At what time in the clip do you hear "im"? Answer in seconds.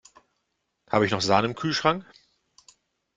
1.49-1.53